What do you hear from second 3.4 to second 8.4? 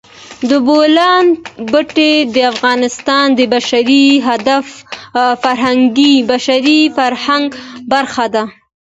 بشري فرهنګ برخه